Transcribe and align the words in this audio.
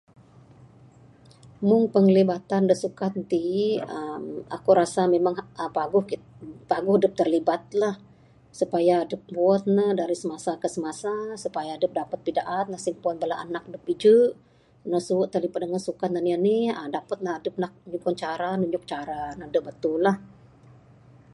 Meng 1.67 1.83
penglibatan 1.95 2.63
da 2.69 2.75
sukan 2.83 3.13
ti 3.31 3.43
uhh 3.97 4.21
aku 4.55 4.69
rasa 4.79 5.01
paguh 6.75 6.97
dep 7.01 7.13
terlibat 7.19 7.63
lah 7.81 7.95
supaya 8.59 8.93
adep 9.03 9.21
puan 9.29 9.61
ne 9.77 9.85
dari 9.99 10.15
semasa 10.23 10.51
ke 10.61 10.67
semasa 10.75 11.13
supaya 11.43 11.69
adep 11.77 11.91
dapat 11.99 12.19
pidaan 12.25 12.65
anak 13.43 13.61
adep 13.69 13.83
ije 13.93 14.17
ne 14.89 14.97
suwe 15.07 15.25
terlibat 15.33 15.59
dangan 15.63 15.83
sukan 15.87 16.11
anih 16.19 16.33
anih 16.37 16.61
dapat 16.97 17.17
nak 17.25 17.35
adep 17.39 17.55
nyugon 17.89 18.15
cara 18.23 18.49
nyap 18.71 18.83
cara 18.91 19.21
ne 19.39 19.45
da 19.53 19.59
batul 19.67 19.97
la. 20.05 20.13